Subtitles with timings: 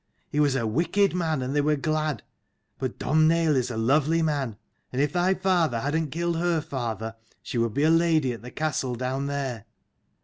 [0.31, 2.23] He was a wicked man, and they were glad.
[2.79, 4.57] But Domh naill is a lovely man.
[4.91, 8.49] And if thy father hadn't killed her father, she would be a lady at the
[8.49, 9.65] Castle down there.